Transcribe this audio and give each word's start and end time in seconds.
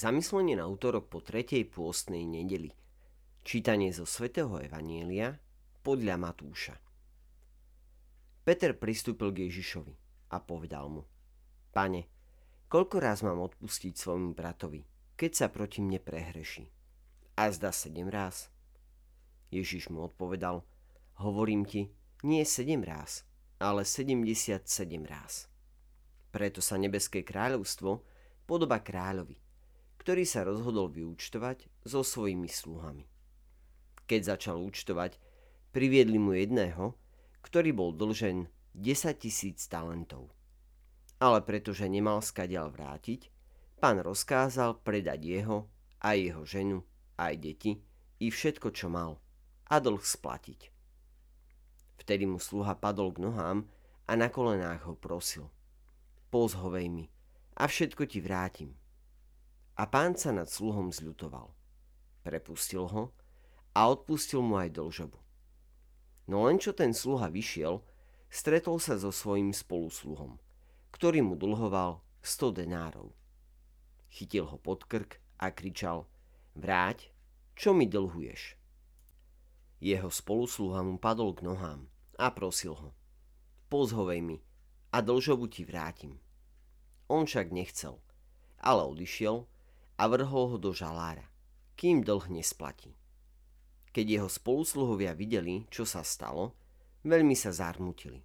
Zamyslenie 0.00 0.56
na 0.56 0.64
útorok 0.64 1.12
po 1.12 1.20
tretej 1.20 1.68
pôstnej 1.68 2.24
nedeli. 2.24 2.72
Čítanie 3.44 3.92
zo 3.92 4.08
svätého 4.08 4.48
Evanielia 4.56 5.36
podľa 5.84 6.16
Matúša. 6.16 6.72
Peter 8.40 8.72
pristúpil 8.72 9.28
k 9.36 9.52
Ježišovi 9.52 9.92
a 10.32 10.40
povedal 10.40 10.88
mu 10.88 11.04
Pane, 11.76 12.08
koľko 12.72 12.96
raz 12.96 13.20
mám 13.20 13.44
odpustiť 13.44 13.92
svojmu 13.92 14.32
bratovi, 14.32 14.88
keď 15.20 15.30
sa 15.36 15.46
proti 15.52 15.84
mne 15.84 16.00
prehreší? 16.00 16.72
A 17.36 17.52
zda 17.52 17.68
sedem 17.68 18.08
raz? 18.08 18.48
Ježiš 19.52 19.92
mu 19.92 20.08
odpovedal 20.08 20.64
Hovorím 21.20 21.68
ti, 21.68 21.92
nie 22.24 22.48
sedem 22.48 22.80
raz, 22.80 23.28
ale 23.60 23.84
sedemdesiat 23.84 24.64
sedem 24.64 25.04
raz. 25.04 25.52
Preto 26.32 26.64
sa 26.64 26.80
nebeské 26.80 27.20
kráľovstvo 27.20 28.00
podoba 28.48 28.80
kráľovi, 28.80 29.49
ktorý 30.00 30.24
sa 30.24 30.48
rozhodol 30.48 30.88
vyúčtovať 30.88 31.68
so 31.84 32.00
svojimi 32.00 32.48
sluhami. 32.48 33.04
Keď 34.08 34.20
začal 34.32 34.56
účtovať, 34.56 35.20
priviedli 35.76 36.16
mu 36.16 36.32
jedného, 36.32 36.96
ktorý 37.44 37.76
bol 37.76 37.92
dlžen 37.92 38.48
10 38.72 39.20
tisíc 39.20 39.60
talentov. 39.68 40.32
Ale 41.20 41.44
pretože 41.44 41.84
nemal 41.84 42.24
skadial 42.24 42.72
vrátiť, 42.72 43.28
pán 43.76 44.00
rozkázal 44.00 44.80
predať 44.80 45.20
jeho, 45.20 45.68
aj 46.00 46.16
jeho 46.16 46.42
ženu, 46.48 46.78
aj 47.20 47.36
deti, 47.36 47.84
i 48.24 48.32
všetko, 48.32 48.72
čo 48.72 48.88
mal, 48.88 49.20
a 49.68 49.76
dlh 49.84 50.00
splatiť. 50.00 50.72
Vtedy 52.00 52.24
mu 52.24 52.40
sluha 52.40 52.72
padol 52.72 53.12
k 53.12 53.20
nohám 53.20 53.68
a 54.08 54.12
na 54.16 54.32
kolenách 54.32 54.88
ho 54.88 54.96
prosil. 54.96 55.52
Pozhovej 56.32 56.88
mi 56.88 57.04
a 57.60 57.68
všetko 57.68 58.08
ti 58.08 58.24
vrátim. 58.24 58.79
A 59.80 59.88
pán 59.88 60.12
sa 60.12 60.28
nad 60.28 60.44
sluhom 60.44 60.92
zľutoval. 60.92 61.56
Prepustil 62.20 62.84
ho 62.84 63.16
a 63.72 63.88
odpustil 63.88 64.44
mu 64.44 64.60
aj 64.60 64.76
dlžobu. 64.76 65.16
No 66.28 66.44
len 66.44 66.60
čo 66.60 66.76
ten 66.76 66.92
sluha 66.92 67.32
vyšiel, 67.32 67.80
stretol 68.28 68.76
sa 68.76 69.00
so 69.00 69.08
svojím 69.08 69.56
spolusluhom, 69.56 70.36
ktorý 70.92 71.24
mu 71.24 71.32
dlhoval 71.32 72.04
100 72.20 72.60
denárov. 72.60 73.08
Chytil 74.12 74.52
ho 74.52 74.60
pod 74.60 74.84
krk 74.84 75.16
a 75.40 75.48
kričal, 75.48 76.04
vráť, 76.52 77.08
čo 77.56 77.72
mi 77.72 77.88
dlhuješ? 77.88 78.60
Jeho 79.80 80.12
spolusluha 80.12 80.84
mu 80.84 81.00
padol 81.00 81.32
k 81.32 81.48
nohám 81.48 81.88
a 82.20 82.28
prosil 82.28 82.76
ho, 82.76 82.92
pozhovej 83.72 84.20
mi 84.20 84.44
a 84.92 85.00
dlžobu 85.00 85.48
ti 85.48 85.64
vrátim. 85.64 86.20
On 87.08 87.24
však 87.24 87.48
nechcel, 87.48 87.96
ale 88.60 88.84
odišiel 88.84 89.48
a 90.00 90.08
vrhol 90.08 90.56
ho 90.56 90.58
do 90.58 90.72
žalára, 90.72 91.28
kým 91.76 92.00
dlh 92.00 92.32
nesplatí. 92.32 92.96
Keď 93.92 94.06
jeho 94.08 94.30
spolusluhovia 94.32 95.12
videli, 95.12 95.68
čo 95.68 95.84
sa 95.84 96.00
stalo, 96.00 96.56
veľmi 97.04 97.36
sa 97.36 97.52
zarmutili. 97.52 98.24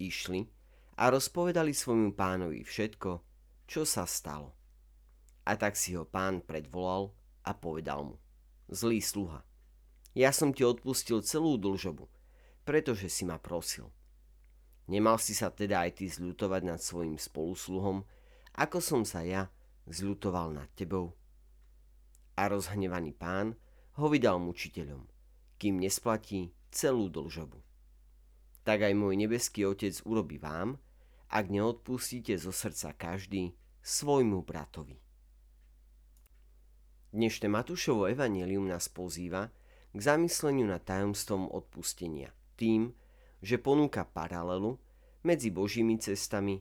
Išli 0.00 0.48
a 0.96 1.12
rozpovedali 1.12 1.76
svojmu 1.76 2.16
pánovi 2.16 2.64
všetko, 2.64 3.10
čo 3.68 3.84
sa 3.84 4.08
stalo. 4.08 4.56
A 5.44 5.60
tak 5.60 5.76
si 5.76 5.92
ho 5.92 6.08
pán 6.08 6.40
predvolal 6.40 7.12
a 7.44 7.52
povedal 7.52 8.00
mu, 8.08 8.16
zlý 8.72 9.04
sluha, 9.04 9.44
ja 10.16 10.32
som 10.32 10.56
ti 10.56 10.64
odpustil 10.64 11.20
celú 11.20 11.60
dlžobu, 11.60 12.08
pretože 12.64 13.12
si 13.12 13.28
ma 13.28 13.36
prosil. 13.36 13.92
Nemal 14.88 15.20
si 15.20 15.36
sa 15.36 15.52
teda 15.52 15.84
aj 15.84 16.00
ty 16.00 16.08
zľutovať 16.08 16.62
nad 16.64 16.80
svojim 16.80 17.20
spolusluhom, 17.20 18.08
ako 18.56 18.78
som 18.80 19.02
sa 19.04 19.20
ja 19.20 19.52
zľutoval 19.88 20.56
nad 20.56 20.68
tebou. 20.76 21.12
A 22.34 22.50
rozhnevaný 22.50 23.14
pán 23.14 23.54
ho 24.00 24.06
vydal 24.10 24.42
mučiteľom, 24.42 25.06
kým 25.60 25.78
nesplatí 25.78 26.50
celú 26.74 27.06
dlžobu. 27.06 27.62
Tak 28.64 28.90
aj 28.90 28.94
môj 28.96 29.14
nebeský 29.20 29.68
otec 29.68 29.94
urobí 30.08 30.40
vám, 30.40 30.80
ak 31.30 31.50
neodpustíte 31.50 32.34
zo 32.40 32.50
srdca 32.50 32.96
každý 32.96 33.54
svojmu 33.84 34.40
bratovi. 34.42 34.98
Dnešné 37.14 37.46
Matúšovo 37.46 38.10
evanelium 38.10 38.66
nás 38.66 38.90
pozýva 38.90 39.46
k 39.94 39.98
zamysleniu 40.02 40.66
nad 40.66 40.82
tajomstvom 40.82 41.46
odpustenia 41.54 42.34
tým, 42.58 42.90
že 43.38 43.60
ponúka 43.60 44.02
paralelu 44.02 44.74
medzi 45.22 45.54
Božími 45.54 46.00
cestami 46.02 46.58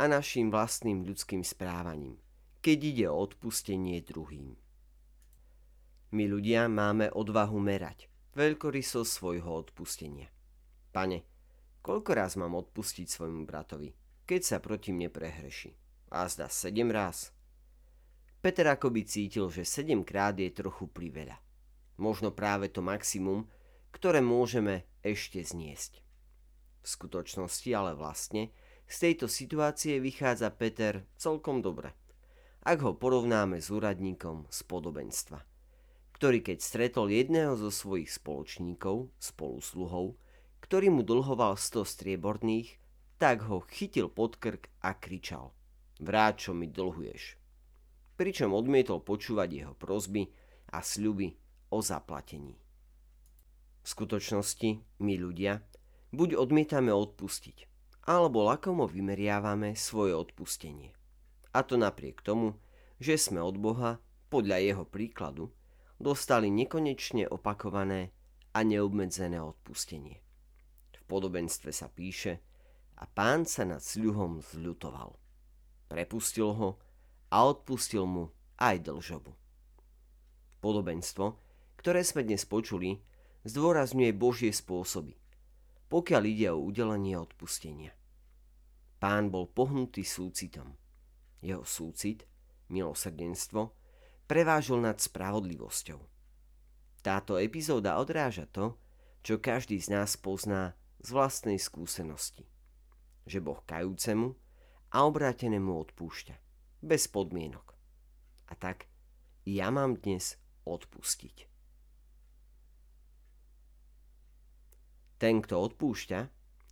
a 0.00 0.08
našim 0.08 0.48
vlastným 0.48 1.04
ľudským 1.04 1.44
správaním, 1.44 2.16
keď 2.60 2.78
ide 2.84 3.06
o 3.08 3.16
odpustenie 3.16 4.04
druhým. 4.04 4.52
My 6.12 6.24
ľudia 6.28 6.68
máme 6.68 7.08
odvahu 7.08 7.56
merať 7.56 8.10
veľkorysosť 8.34 9.10
svojho 9.10 9.50
odpustenia. 9.50 10.30
Pane, 10.90 11.22
koľko 11.82 12.10
raz 12.14 12.34
mám 12.38 12.54
odpustiť 12.58 13.06
svojmu 13.06 13.42
bratovi, 13.46 13.94
keď 14.26 14.40
sa 14.42 14.56
proti 14.62 14.94
mne 14.94 15.10
prehreši? 15.10 15.74
A 16.10 16.26
zda 16.26 16.50
sedem 16.50 16.90
raz? 16.90 17.30
Peter 18.42 18.66
akoby 18.66 19.06
cítil, 19.06 19.52
že 19.52 19.68
sedemkrát 19.68 20.34
je 20.34 20.50
trochu 20.50 20.88
priveľa. 20.90 21.38
Možno 22.00 22.32
práve 22.32 22.72
to 22.72 22.80
maximum, 22.80 23.46
ktoré 23.92 24.24
môžeme 24.24 24.88
ešte 25.04 25.44
zniesť. 25.44 26.00
V 26.80 26.86
skutočnosti 26.88 27.68
ale 27.76 27.92
vlastne 27.92 28.50
z 28.88 28.96
tejto 28.96 29.28
situácie 29.28 30.00
vychádza 30.00 30.48
Peter 30.56 31.04
celkom 31.20 31.60
dobre, 31.60 31.92
ak 32.60 32.78
ho 32.84 32.92
porovnáme 32.92 33.58
s 33.62 33.72
úradníkom 33.72 34.44
z 34.52 34.60
podobenstva, 34.68 35.40
ktorý 36.12 36.44
keď 36.44 36.58
stretol 36.60 37.08
jedného 37.08 37.56
zo 37.56 37.72
svojich 37.72 38.12
spoločníkov, 38.12 39.08
spolusluhov, 39.16 40.20
ktorý 40.60 40.92
mu 40.92 41.02
dlhoval 41.02 41.56
100 41.56 41.88
strieborných, 41.88 42.76
tak 43.16 43.48
ho 43.48 43.64
chytil 43.64 44.12
pod 44.12 44.36
krk 44.36 44.68
a 44.84 44.92
kričal 44.96 45.56
Vráť, 46.00 46.48
čo 46.48 46.50
mi 46.56 46.64
dlhuješ. 46.64 47.36
Pričom 48.16 48.56
odmietol 48.56 49.04
počúvať 49.04 49.48
jeho 49.52 49.74
prozby 49.76 50.32
a 50.72 50.80
sľuby 50.80 51.36
o 51.72 51.84
zaplatení. 51.84 52.56
V 53.80 53.86
skutočnosti 53.88 54.80
my 55.00 55.14
ľudia 55.20 55.60
buď 56.12 56.40
odmietame 56.40 56.92
odpustiť, 56.92 57.68
alebo 58.08 58.48
lakomo 58.48 58.88
vymeriavame 58.88 59.76
svoje 59.76 60.16
odpustenie. 60.16 60.96
A 61.50 61.66
to 61.66 61.74
napriek 61.74 62.22
tomu, 62.22 62.54
že 63.02 63.18
sme 63.18 63.42
od 63.42 63.58
Boha, 63.58 63.98
podľa 64.30 64.62
jeho 64.62 64.84
príkladu, 64.86 65.50
dostali 65.98 66.48
nekonečne 66.48 67.26
opakované 67.26 68.14
a 68.54 68.62
neobmedzené 68.62 69.42
odpustenie. 69.42 70.22
V 70.94 71.02
podobenstve 71.10 71.74
sa 71.74 71.90
píše 71.90 72.38
a 72.96 73.04
pán 73.08 73.44
sa 73.44 73.66
nad 73.66 73.82
sľuhom 73.82 74.40
zľutoval. 74.40 75.16
Prepustil 75.90 76.54
ho 76.54 76.78
a 77.32 77.36
odpustil 77.48 78.06
mu 78.06 78.30
aj 78.60 78.86
dlžobu. 78.86 79.34
Podobenstvo, 80.60 81.26
ktoré 81.80 82.04
sme 82.04 82.22
dnes 82.22 82.44
počuli, 82.44 83.00
zdôrazňuje 83.48 84.12
Božie 84.12 84.52
spôsoby, 84.52 85.16
pokiaľ 85.88 86.22
ide 86.28 86.48
o 86.52 86.60
udelenie 86.60 87.16
odpustenia. 87.16 87.96
Pán 89.00 89.32
bol 89.32 89.48
pohnutý 89.48 90.04
súcitom. 90.04 90.79
Jeho 91.40 91.64
súcit, 91.64 92.28
milosrdenstvo, 92.68 93.72
prevážil 94.28 94.78
nad 94.78 95.00
spravodlivosťou. 95.00 96.00
Táto 97.00 97.40
epizóda 97.40 97.96
odráža 97.96 98.44
to, 98.44 98.76
čo 99.24 99.40
každý 99.40 99.80
z 99.80 99.96
nás 99.96 100.20
pozná 100.20 100.76
z 101.00 101.08
vlastnej 101.16 101.56
skúsenosti. 101.56 102.44
Že 103.24 103.38
Boh 103.40 103.60
kajúcemu 103.64 104.36
a 104.92 104.98
obrátenému 105.08 105.72
odpúšťa. 105.88 106.36
Bez 106.84 107.08
podmienok. 107.08 107.72
A 108.48 108.56
tak 108.56 108.88
ja 109.48 109.72
mám 109.72 109.96
dnes 109.96 110.36
odpustiť. 110.68 111.48
Ten, 115.20 115.44
kto 115.44 115.54
odpúšťa 115.60 116.20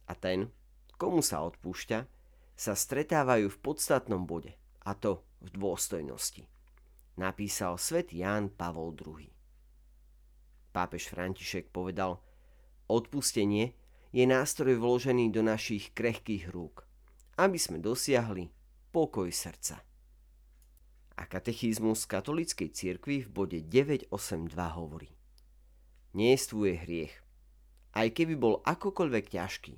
a 0.09 0.12
ten, 0.17 0.49
komu 0.97 1.20
sa 1.20 1.44
odpúšťa, 1.44 1.99
sa 2.58 2.75
stretávajú 2.75 3.55
v 3.55 3.58
podstatnom 3.62 4.26
bode, 4.26 4.50
a 4.82 4.99
to 4.99 5.22
v 5.38 5.55
dôstojnosti. 5.55 6.43
Napísal 7.14 7.78
svätý 7.78 8.26
Ján 8.26 8.50
Pavol 8.50 8.99
II. 8.99 9.31
Pápež 10.75 11.14
František 11.14 11.70
povedal, 11.70 12.19
odpustenie 12.90 13.78
je 14.10 14.26
nástroj 14.26 14.75
vložený 14.82 15.31
do 15.31 15.46
našich 15.46 15.94
krehkých 15.94 16.50
rúk, 16.50 16.82
aby 17.38 17.58
sme 17.62 17.78
dosiahli 17.78 18.50
pokoj 18.90 19.31
srdca. 19.31 19.78
A 21.19 21.22
katechizmus 21.26 22.06
katolíckej 22.10 22.75
cirkvi 22.75 23.22
v 23.22 23.28
bode 23.31 23.58
982 23.62 24.50
hovorí. 24.75 25.10
Nejestvuje 26.14 26.75
hriech, 26.75 27.14
aj 27.94 28.08
keby 28.14 28.34
bol 28.38 28.62
akokoľvek 28.62 29.25
ťažký, 29.34 29.75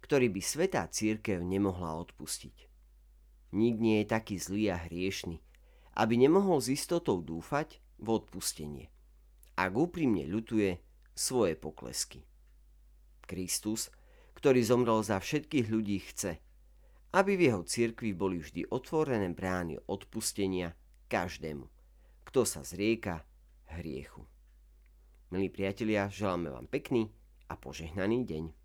ktorý 0.00 0.32
by 0.32 0.40
svetá 0.42 0.84
církev 0.88 1.40
nemohla 1.44 1.96
odpustiť. 2.00 2.56
Nik 3.50 3.76
nie 3.82 4.02
je 4.02 4.06
taký 4.06 4.36
zlý 4.38 4.70
a 4.74 4.78
hriešný, 4.78 5.42
aby 5.98 6.14
nemohol 6.14 6.62
s 6.62 6.70
istotou 6.70 7.18
dúfať 7.20 7.82
v 7.98 8.06
odpustenie. 8.14 8.86
Ak 9.58 9.74
úprimne 9.76 10.24
ľutuje 10.24 10.80
svoje 11.12 11.58
poklesky. 11.58 12.24
Kristus, 13.26 13.92
ktorý 14.38 14.64
zomrel 14.64 15.04
za 15.04 15.20
všetkých 15.20 15.66
ľudí, 15.68 16.00
chce, 16.00 16.40
aby 17.12 17.36
v 17.36 17.50
jeho 17.50 17.62
cirkvi 17.66 18.14
boli 18.14 18.38
vždy 18.38 18.70
otvorené 18.70 19.28
brány 19.34 19.82
odpustenia 19.90 20.72
každému, 21.10 21.66
kto 22.24 22.40
sa 22.46 22.62
zrieka 22.62 23.26
hriechu. 23.76 24.24
Milí 25.30 25.50
priatelia, 25.50 26.10
želáme 26.10 26.50
vám 26.50 26.66
pekný 26.66 27.10
a 27.50 27.54
požehnaný 27.58 28.26
deň. 28.26 28.59